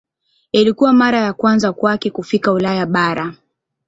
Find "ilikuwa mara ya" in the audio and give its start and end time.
0.51-1.33